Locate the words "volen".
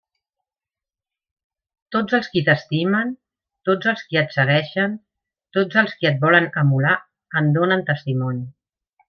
6.25-6.51